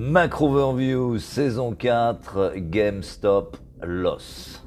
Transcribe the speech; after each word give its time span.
Macro 0.00 0.46
Overview 0.46 1.18
saison 1.18 1.74
4 1.74 2.52
GameStop 2.70 3.56
Loss. 3.82 4.62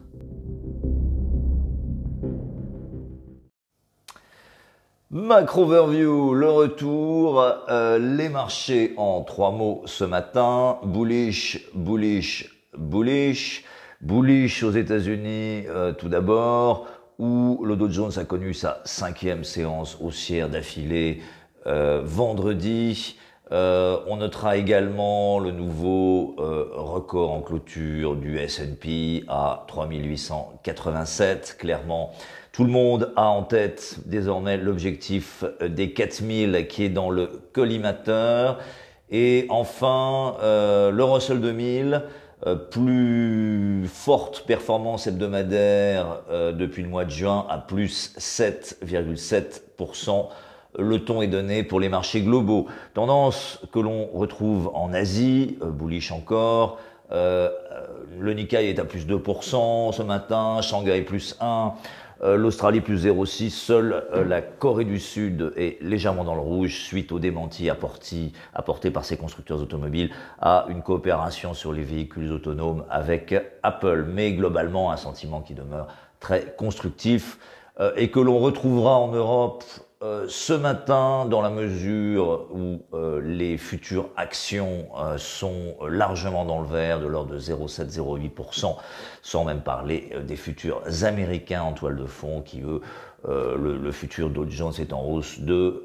Macro 5.09 5.61
Overview, 5.63 6.33
le 6.33 6.49
retour, 6.49 7.41
euh, 7.69 7.97
les 7.97 8.27
marchés 8.27 8.93
en 8.97 9.21
trois 9.21 9.51
mots 9.51 9.83
ce 9.85 10.03
matin, 10.03 10.79
bullish, 10.83 11.65
bullish, 11.75 12.53
bullish, 12.77 13.63
bullish 14.01 14.63
aux 14.63 14.71
États-Unis 14.71 15.63
euh, 15.69 15.93
tout 15.93 16.09
d'abord, 16.09 16.87
où 17.19 17.63
le 17.63 17.77
Dow 17.77 17.89
Jones 17.89 18.11
a 18.17 18.25
connu 18.25 18.53
sa 18.53 18.81
cinquième 18.83 19.45
séance 19.45 19.97
haussière 20.01 20.49
d'affilée 20.49 21.21
euh, 21.67 22.01
vendredi. 22.03 23.15
Euh, 23.51 23.97
on 24.07 24.17
notera 24.17 24.55
également 24.55 25.39
le 25.39 25.51
nouveau 25.51 26.35
euh, 26.39 26.69
record 26.73 27.33
en 27.33 27.41
clôture 27.41 28.15
du 28.15 28.37
S&P 28.37 29.25
à 29.27 29.65
3887. 29.67 31.57
Clairement, 31.59 32.13
tout 32.53 32.63
le 32.63 32.69
monde 32.69 33.11
a 33.17 33.27
en 33.27 33.43
tête 33.43 33.97
désormais 34.05 34.55
l'objectif 34.55 35.43
des 35.59 35.91
4000 35.91 36.67
qui 36.69 36.85
est 36.85 36.89
dans 36.89 37.09
le 37.09 37.27
collimateur. 37.51 38.59
Et 39.09 39.47
enfin, 39.49 40.37
euh, 40.41 40.91
le 40.91 41.03
Russell 41.03 41.41
2000, 41.41 42.03
plus 42.71 43.87
forte 43.87 44.45
performance 44.47 45.05
hebdomadaire 45.05 46.23
depuis 46.53 46.81
le 46.81 46.89
mois 46.89 47.05
de 47.05 47.11
juin 47.11 47.45
à 47.51 47.59
plus 47.59 48.15
7,7% 48.17 50.29
le 50.77 50.99
ton 50.99 51.21
est 51.21 51.27
donné 51.27 51.63
pour 51.63 51.79
les 51.79 51.89
marchés 51.89 52.21
globaux. 52.21 52.67
Tendance 52.93 53.59
que 53.71 53.79
l'on 53.79 54.07
retrouve 54.07 54.71
en 54.73 54.93
Asie, 54.93 55.57
euh, 55.61 55.69
bullish 55.69 56.11
encore. 56.11 56.79
Euh, 57.11 57.49
le 58.19 58.33
Nikkei 58.33 58.69
est 58.69 58.79
à 58.79 58.85
plus 58.85 59.05
2% 59.05 59.91
ce 59.91 60.01
matin, 60.01 60.61
Shanghai 60.61 61.01
plus 61.01 61.35
1, 61.41 61.73
euh, 62.23 62.37
l'Australie 62.37 62.79
plus 62.79 63.05
0,6, 63.05 63.49
seule 63.49 64.05
la 64.27 64.41
Corée 64.41 64.85
du 64.85 64.99
Sud 64.99 65.51
est 65.57 65.81
légèrement 65.81 66.23
dans 66.23 66.35
le 66.35 66.41
rouge 66.41 66.83
suite 66.83 67.11
au 67.11 67.19
démenti 67.19 67.69
apporté, 67.69 68.31
apporté 68.53 68.91
par 68.91 69.03
ses 69.03 69.17
constructeurs 69.17 69.59
automobiles 69.59 70.11
à 70.39 70.67
une 70.69 70.83
coopération 70.83 71.53
sur 71.53 71.73
les 71.73 71.83
véhicules 71.83 72.31
autonomes 72.31 72.85
avec 72.89 73.35
Apple. 73.63 74.05
Mais 74.07 74.31
globalement, 74.33 74.91
un 74.91 74.97
sentiment 74.97 75.41
qui 75.41 75.53
demeure 75.53 75.87
très 76.19 76.53
constructif 76.55 77.39
et 77.95 78.11
que 78.11 78.19
l'on 78.19 78.37
retrouvera 78.37 78.95
en 78.97 79.11
Europe 79.11 79.63
euh, 80.03 80.25
ce 80.27 80.53
matin, 80.53 81.25
dans 81.25 81.41
la 81.41 81.51
mesure 81.51 82.47
où 82.49 82.81
euh, 82.95 83.21
les 83.23 83.55
futures 83.59 84.09
actions 84.17 84.87
euh, 84.97 85.19
sont 85.19 85.75
largement 85.87 86.43
dans 86.43 86.59
le 86.59 86.67
vert, 86.67 86.99
de 86.99 87.05
l'ordre 87.05 87.31
de 87.31 87.39
0,7-0,8%, 87.39 88.77
sans 89.21 89.43
même 89.43 89.61
parler 89.61 90.11
des 90.25 90.37
futurs 90.37 90.81
américains 91.03 91.61
en 91.61 91.73
toile 91.73 91.97
de 91.97 92.07
fond, 92.07 92.41
qui 92.41 92.61
eux, 92.61 92.81
le, 93.27 93.77
le, 93.77 93.91
futur 93.91 94.31
Dow 94.31 94.49
Jones 94.49 94.73
est 94.79 94.91
en 94.91 95.03
hausse 95.05 95.39
de 95.39 95.83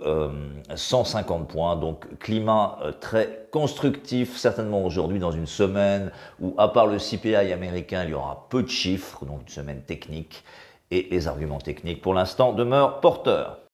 150 0.74 1.46
points. 1.46 1.76
Donc 1.76 2.18
climat 2.18 2.78
très 3.02 3.46
constructif, 3.50 4.38
certainement 4.38 4.82
aujourd'hui 4.82 5.18
dans 5.18 5.32
une 5.32 5.46
semaine 5.46 6.10
où, 6.40 6.54
à 6.56 6.68
part 6.68 6.86
le 6.86 6.96
CPI 6.96 7.52
américain, 7.52 8.04
il 8.04 8.12
y 8.12 8.14
aura 8.14 8.46
peu 8.48 8.62
de 8.62 8.68
chiffres, 8.68 9.26
donc 9.26 9.42
une 9.42 9.48
semaine 9.48 9.82
technique, 9.82 10.42
et 10.90 11.06
les 11.10 11.28
arguments 11.28 11.58
techniques 11.58 12.00
pour 12.00 12.14
l'instant 12.14 12.54
demeurent 12.54 13.00
porteurs. 13.00 13.65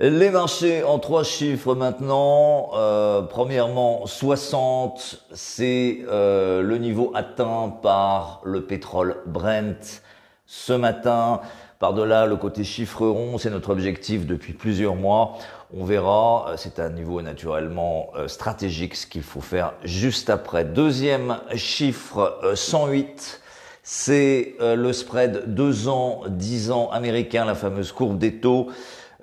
Les 0.00 0.30
marchés 0.30 0.82
en 0.82 0.98
trois 0.98 1.22
chiffres 1.22 1.76
maintenant. 1.76 2.70
Euh, 2.74 3.22
premièrement, 3.22 4.06
60, 4.06 5.24
c'est 5.32 6.00
euh, 6.08 6.62
le 6.62 6.78
niveau 6.78 7.12
atteint 7.14 7.72
par 7.80 8.40
le 8.42 8.64
pétrole 8.64 9.18
Brent 9.26 10.02
ce 10.46 10.72
matin. 10.72 11.42
Par-delà 11.78 12.26
le 12.26 12.34
côté 12.34 12.64
chiffre 12.64 13.06
rond, 13.06 13.38
c'est 13.38 13.50
notre 13.50 13.70
objectif 13.70 14.26
depuis 14.26 14.52
plusieurs 14.52 14.96
mois. 14.96 15.38
On 15.72 15.84
verra, 15.84 16.46
euh, 16.48 16.54
c'est 16.56 16.80
un 16.80 16.90
niveau 16.90 17.22
naturellement 17.22 18.08
stratégique 18.26 18.96
ce 18.96 19.06
qu'il 19.06 19.22
faut 19.22 19.40
faire 19.40 19.74
juste 19.84 20.28
après. 20.28 20.64
Deuxième 20.64 21.38
chiffre, 21.54 22.40
108. 22.56 23.42
C'est 23.84 24.56
le 24.60 24.92
spread 24.92 25.54
2 25.54 25.88
ans, 25.88 26.22
10 26.26 26.70
ans 26.72 26.90
américain, 26.90 27.44
la 27.44 27.54
fameuse 27.54 27.92
courbe 27.92 28.18
des 28.18 28.40
taux. 28.40 28.70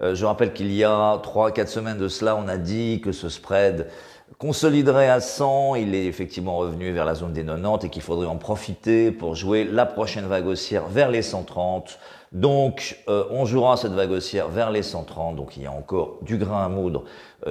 Euh, 0.02 0.16
je 0.16 0.26
rappelle 0.26 0.54
qu'il 0.54 0.72
y 0.74 0.84
a 0.84 1.18
3-4 1.18 1.68
semaines 1.68 1.98
de 1.98 2.08
cela, 2.08 2.36
on 2.36 2.48
a 2.48 2.58
dit 2.58 3.02
que 3.02 3.12
ce 3.12 3.30
spread 3.30 3.88
consoliderait 4.38 5.10
à 5.10 5.20
100, 5.20 5.76
il 5.76 5.94
est 5.94 6.06
effectivement 6.06 6.58
revenu 6.58 6.92
vers 6.92 7.06
la 7.06 7.16
zone 7.16 7.34
des 7.34 7.44
90 7.44 7.86
et 7.86 7.90
qu'il 7.90 8.02
faudrait 8.02 8.28
en 8.28 8.38
profiter 8.38 9.12
pour 9.12 9.36
jouer 9.36 9.66
la 9.66 9.86
prochaine 9.86 10.26
vague 10.26 10.48
haussière 10.48 10.88
vers 10.88 11.10
les 11.10 11.22
130. 11.22 12.00
Donc 12.32 12.98
euh, 13.10 13.26
on 13.30 13.46
jouera 13.46 13.78
cette 13.78 13.92
vague 13.92 14.12
haussière 14.12 14.48
vers 14.48 14.72
les 14.72 14.84
130, 14.84 15.36
donc 15.36 15.58
il 15.58 15.64
y 15.64 15.66
a 15.66 15.72
encore 15.72 16.18
du 16.22 16.38
grain 16.38 16.64
à 16.64 16.70
moudre 16.70 17.04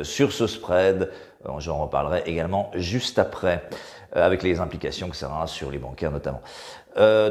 sur 0.03 0.33
ce 0.33 0.47
spread. 0.47 1.11
J'en 1.59 1.79
reparlerai 1.79 2.23
également 2.27 2.71
juste 2.75 3.19
après, 3.19 3.69
avec 4.13 4.43
les 4.43 4.61
implications 4.61 5.09
que 5.09 5.17
ça 5.17 5.29
aura 5.29 5.47
sur 5.47 5.71
les 5.71 5.79
bancaires 5.79 6.11
notamment. 6.11 6.43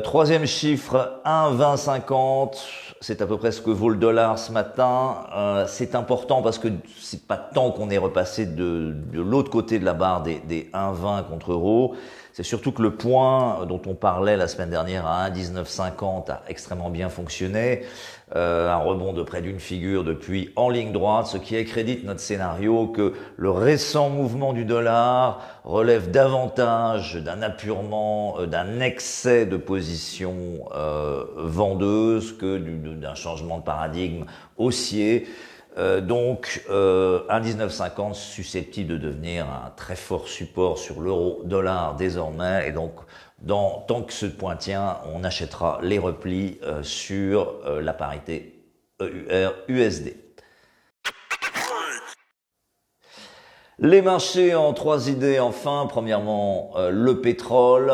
troisième 0.04 0.46
chiffre, 0.46 1.22
1,2050 1.26 2.90
c'est 3.02 3.22
à 3.22 3.28
peu 3.28 3.38
près 3.38 3.52
ce 3.52 3.62
que 3.62 3.70
vaut 3.70 3.90
le 3.90 3.96
dollar 3.96 4.38
ce 4.38 4.52
matin. 4.52 5.26
Euh, 5.34 5.66
c'est 5.68 5.96
important 5.96 6.42
parce 6.42 6.60
que 6.60 6.68
c'est 7.00 7.26
pas 7.26 7.38
tant 7.38 7.72
qu'on 7.72 7.90
est 7.90 7.98
repassé 7.98 8.46
de, 8.46 8.94
l'autre 9.14 9.50
côté 9.50 9.80
de 9.80 9.86
la 9.86 9.94
barre 9.94 10.22
des, 10.22 10.40
des 10.40 10.70
1,20 10.74 11.26
contre 11.30 11.54
euros. 11.54 11.96
C'est 12.34 12.44
surtout 12.44 12.72
que 12.72 12.82
le 12.82 12.96
point 12.96 13.66
dont 13.66 13.82
on 13.86 13.96
parlait 13.96 14.38
la 14.38 14.48
semaine 14.48 14.70
dernière 14.70 15.06
à 15.08 15.30
1,1950 15.30 16.32
a 16.32 16.42
extrêmement 16.48 16.90
bien 16.90 17.10
fonctionné. 17.10 17.84
Euh, 18.36 18.70
un 18.70 18.78
rebond 18.78 19.14
de 19.14 19.24
près 19.24 19.42
d'une 19.42 19.60
figure 19.60 20.04
depuis 20.04 20.52
en 20.56 20.70
ligne 20.70 20.92
droite, 20.92 21.28
ce 21.28 21.38
qui 21.38 21.58
accrédite 21.58 22.04
notre 22.04 22.20
scénario 22.20 22.49
que 22.94 23.14
le 23.38 23.50
récent 23.50 24.10
mouvement 24.10 24.54
du 24.54 24.66
dollar 24.66 25.42
relève 25.64 26.12
davantage 26.12 27.16
d'un 27.16 27.42
apurement, 27.42 28.40
euh, 28.40 28.46
d'un 28.46 28.80
excès 28.80 29.46
de 29.46 29.58
position 29.58 30.70
euh, 30.76 31.26
vendeuse 31.38 32.38
que 32.38 32.58
d'un 32.58 33.16
changement 33.16 33.60
de 33.60 33.64
paradigme 33.64 34.26
haussier. 34.58 35.28
Euh, 35.78 36.02
donc, 36.02 36.64
un 36.70 37.40
19,50 37.40 38.14
susceptible 38.14 38.94
de 38.94 38.98
devenir 38.98 39.46
un 39.46 39.70
très 39.76 39.96
fort 39.96 40.28
support 40.28 40.78
sur 40.78 41.00
l'euro-dollar 41.00 41.96
désormais. 41.96 42.68
Et 42.68 42.72
donc, 42.72 42.94
dans, 43.40 43.86
tant 43.88 44.02
que 44.02 44.12
ce 44.12 44.26
point 44.26 44.56
tient, 44.56 44.98
on 45.14 45.24
achètera 45.24 45.80
les 45.82 46.00
replis 46.00 46.60
sur 46.82 47.54
la 47.80 47.94
parité 47.94 48.60
EUR-USD. 49.00 50.29
Les 53.82 54.02
marchés 54.02 54.56
en 54.56 54.74
trois 54.74 55.10
idées 55.10 55.40
enfin. 55.40 55.88
Premièrement, 55.90 56.74
le 56.92 57.22
pétrole. 57.22 57.94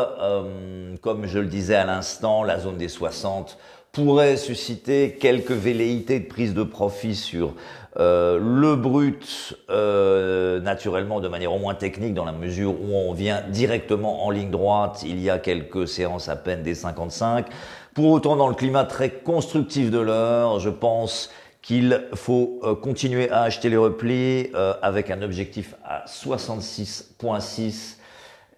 comme 1.00 1.26
je 1.26 1.38
le 1.38 1.46
disais 1.46 1.76
à 1.76 1.84
l'instant, 1.84 2.42
la 2.42 2.58
zone 2.58 2.76
des 2.76 2.88
60 2.88 3.56
pourrait 3.92 4.36
susciter 4.36 5.16
quelques 5.18 5.52
velléités 5.52 6.20
de 6.20 6.28
prise 6.28 6.52
de 6.52 6.64
profit 6.64 7.14
sur 7.14 7.54
euh, 7.98 8.38
le 8.38 8.76
brut, 8.76 9.56
euh, 9.70 10.60
naturellement 10.60 11.20
de 11.20 11.28
manière 11.28 11.54
au 11.54 11.58
moins 11.58 11.74
technique, 11.74 12.12
dans 12.12 12.26
la 12.26 12.32
mesure 12.32 12.72
où 12.72 12.94
on 12.94 13.14
vient 13.14 13.40
directement 13.48 14.26
en 14.26 14.30
ligne 14.30 14.50
droite, 14.50 15.02
il 15.06 15.18
y 15.18 15.30
a 15.30 15.38
quelques 15.38 15.88
séances 15.88 16.28
à 16.28 16.36
peine 16.36 16.62
des 16.62 16.74
55. 16.74 17.46
Pour 17.94 18.10
autant, 18.10 18.36
dans 18.36 18.48
le 18.48 18.54
climat 18.54 18.84
très 18.84 19.08
constructif 19.08 19.90
de 19.90 19.98
l'heure, 19.98 20.60
je 20.60 20.68
pense 20.68 21.30
qu'il 21.66 22.06
faut 22.14 22.60
euh, 22.62 22.74
continuer 22.76 23.28
à 23.30 23.42
acheter 23.42 23.68
les 23.68 23.76
replis 23.76 24.50
avec 24.82 25.10
un 25.10 25.22
objectif 25.22 25.74
à 25.84 26.04
66.6 26.06 27.96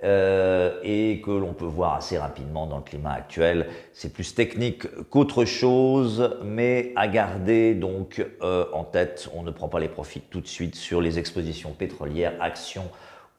euh, 0.04 0.78
et 0.84 1.20
que 1.24 1.32
l'on 1.32 1.54
peut 1.54 1.64
voir 1.64 1.94
assez 1.94 2.18
rapidement 2.18 2.68
dans 2.68 2.76
le 2.76 2.84
climat 2.84 3.14
actuel. 3.14 3.66
C'est 3.92 4.12
plus 4.12 4.32
technique 4.32 4.86
qu'autre 5.10 5.44
chose, 5.44 6.38
mais 6.44 6.92
à 6.94 7.08
garder 7.08 7.74
donc 7.74 8.24
euh, 8.40 8.66
en 8.72 8.84
tête, 8.84 9.28
on 9.34 9.42
ne 9.42 9.50
prend 9.50 9.66
pas 9.66 9.80
les 9.80 9.88
profits 9.88 10.20
tout 10.20 10.40
de 10.40 10.46
suite 10.46 10.76
sur 10.76 11.00
les 11.00 11.18
expositions 11.18 11.72
pétrolières, 11.72 12.34
actions 12.38 12.88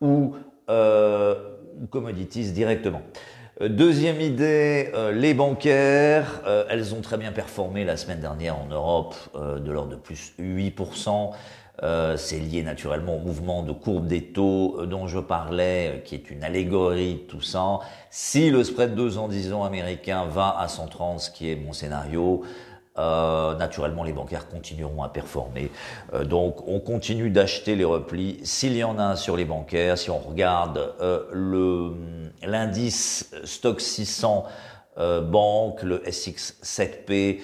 ou 0.01 0.35
euh, 0.69 1.35
commodities 1.89 2.51
directement. 2.51 3.03
Deuxième 3.61 4.21
idée, 4.21 4.89
les 5.13 5.33
bancaires, 5.33 6.41
elles 6.69 6.95
ont 6.95 7.01
très 7.01 7.17
bien 7.17 7.33
performé 7.33 7.83
la 7.83 7.97
semaine 7.97 8.21
dernière 8.21 8.57
en 8.57 8.67
Europe, 8.67 9.15
de 9.35 9.69
l'ordre 9.69 9.91
de 9.91 9.95
plus 9.97 10.33
8%. 10.39 11.31
Euh, 11.81 12.17
c'est 12.17 12.39
lié 12.39 12.61
naturellement 12.61 13.15
au 13.15 13.19
mouvement 13.19 13.63
de 13.63 13.71
courbe 13.71 14.07
des 14.07 14.21
taux 14.21 14.79
euh, 14.79 14.85
dont 14.85 15.07
je 15.07 15.19
parlais, 15.19 15.87
euh, 15.87 15.97
qui 15.99 16.15
est 16.15 16.29
une 16.29 16.43
allégorie 16.43 17.13
de 17.13 17.19
tout 17.19 17.41
ça. 17.41 17.79
Si 18.09 18.49
le 18.49 18.65
spread 18.65 18.95
2 18.95 19.17
ans 19.17 19.29
10 19.29 19.53
ans 19.53 19.63
américain 19.63 20.25
va 20.25 20.57
à 20.59 20.67
130, 20.67 21.21
ce 21.21 21.31
qui 21.31 21.49
est 21.49 21.55
mon 21.55 21.71
scénario, 21.71 22.41
euh, 22.99 23.55
naturellement, 23.55 24.03
les 24.03 24.11
bancaires 24.11 24.47
continueront 24.47 25.03
à 25.03 25.09
performer. 25.09 25.71
Euh, 26.13 26.25
donc, 26.25 26.67
on 26.67 26.79
continue 26.79 27.29
d'acheter 27.29 27.75
les 27.75 27.85
replis. 27.85 28.39
S'il 28.43 28.75
y 28.75 28.83
en 28.83 28.99
a 28.99 29.15
sur 29.15 29.37
les 29.37 29.45
bancaires, 29.45 29.97
si 29.97 30.09
on 30.09 30.19
regarde 30.19 30.93
euh, 31.01 31.23
le 31.31 31.93
l'indice 32.45 33.31
Stock 33.43 33.81
600 33.81 34.45
banque, 35.23 35.81
le 35.83 35.99
SX7P, 35.99 37.39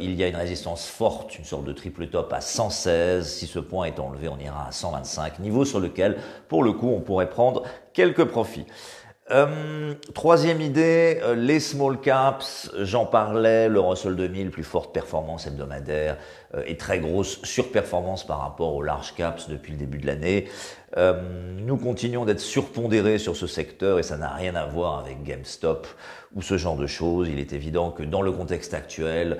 il 0.00 0.14
y 0.14 0.22
a 0.22 0.28
une 0.28 0.36
résistance 0.36 0.86
forte, 0.86 1.36
une 1.36 1.44
sorte 1.44 1.64
de 1.64 1.72
triple 1.72 2.06
top 2.06 2.32
à 2.32 2.40
116. 2.40 3.26
Si 3.28 3.48
ce 3.48 3.58
point 3.58 3.86
est 3.86 3.98
enlevé, 3.98 4.28
on 4.28 4.38
ira 4.38 4.68
à 4.68 4.72
125, 4.72 5.40
niveau 5.40 5.64
sur 5.64 5.80
lequel, 5.80 6.18
pour 6.48 6.62
le 6.62 6.72
coup, 6.72 6.88
on 6.88 7.00
pourrait 7.00 7.30
prendre 7.30 7.64
quelques 7.92 8.24
profits. 8.26 8.66
Euh, 9.30 9.94
troisième 10.14 10.60
idée, 10.60 11.20
euh, 11.22 11.34
les 11.34 11.60
small 11.60 12.00
caps, 12.00 12.70
j'en 12.78 13.04
parlais, 13.04 13.68
le 13.68 13.78
Russell 13.78 14.16
2000, 14.16 14.50
plus 14.50 14.64
forte 14.64 14.94
performance 14.94 15.46
hebdomadaire 15.46 16.16
euh, 16.54 16.62
et 16.66 16.78
très 16.78 16.98
grosse 16.98 17.42
surperformance 17.42 18.26
par 18.26 18.40
rapport 18.40 18.74
aux 18.74 18.82
large 18.82 19.14
caps 19.14 19.48
depuis 19.48 19.72
le 19.72 19.78
début 19.78 19.98
de 19.98 20.06
l'année. 20.06 20.48
Nous 20.98 21.76
continuons 21.76 22.24
d'être 22.24 22.40
surpondérés 22.40 23.18
sur 23.18 23.36
ce 23.36 23.46
secteur 23.46 23.98
et 23.98 24.02
ça 24.02 24.16
n'a 24.16 24.30
rien 24.30 24.54
à 24.54 24.64
voir 24.66 24.98
avec 24.98 25.22
GameStop 25.22 25.86
ou 26.34 26.42
ce 26.42 26.56
genre 26.56 26.76
de 26.76 26.86
choses. 26.86 27.28
Il 27.28 27.38
est 27.38 27.52
évident 27.52 27.90
que 27.90 28.02
dans 28.02 28.22
le 28.22 28.32
contexte 28.32 28.74
actuel, 28.74 29.38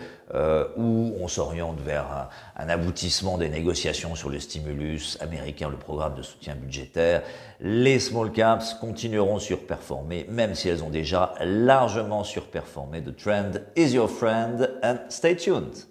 où 0.76 1.14
on 1.20 1.26
s'oriente 1.26 1.80
vers 1.80 2.06
un, 2.12 2.28
un 2.62 2.68
aboutissement 2.68 3.38
des 3.38 3.48
négociations 3.48 4.14
sur 4.14 4.28
le 4.28 4.40
stimulus 4.40 5.16
américain, 5.20 5.68
le 5.68 5.76
programme 5.76 6.14
de 6.14 6.22
soutien 6.22 6.54
budgétaire, 6.54 7.22
les 7.60 7.98
small 7.98 8.30
caps 8.30 8.74
continueront 8.74 9.38
surperformer, 9.38 10.26
même 10.28 10.54
si 10.54 10.68
elles 10.68 10.84
ont 10.84 10.90
déjà 10.90 11.34
largement 11.40 12.24
surperformé. 12.24 13.02
The 13.02 13.16
trend 13.16 13.60
is 13.74 13.94
your 13.94 14.08
friend 14.08 14.70
and 14.82 14.98
stay 15.08 15.34
tuned. 15.34 15.86